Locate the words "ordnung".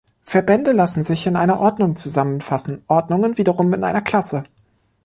1.59-1.95